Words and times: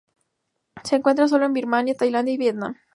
Se 0.83 0.95
encuentra 0.95 1.27
sólo 1.27 1.45
en 1.45 1.53
Birmania, 1.53 1.93
Tailandia 1.93 2.33
y 2.33 2.37
Vietnam. 2.37 2.75